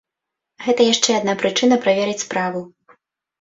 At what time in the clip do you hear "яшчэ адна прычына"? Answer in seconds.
0.93-1.77